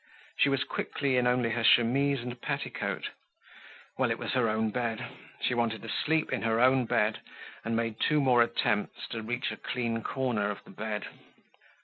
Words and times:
She 0.35 0.49
was 0.49 0.63
quickly 0.63 1.15
in 1.15 1.27
only 1.27 1.51
her 1.51 1.63
chemise 1.63 2.21
and 2.21 2.41
petticoat. 2.41 3.11
Well, 3.99 4.09
it 4.09 4.17
was 4.17 4.31
her 4.31 4.49
own 4.49 4.71
bed. 4.71 5.05
She 5.41 5.53
wanted 5.53 5.83
to 5.83 5.89
sleep 5.89 6.33
in 6.33 6.41
her 6.41 6.59
own 6.59 6.85
bed 6.87 7.21
and 7.63 7.75
made 7.75 7.99
two 7.99 8.19
more 8.19 8.41
attempts 8.41 9.07
to 9.09 9.21
reach 9.21 9.51
a 9.51 9.57
clean 9.57 10.01
corner 10.01 10.49
of 10.49 10.63
the 10.63 10.71
bed. 10.71 11.05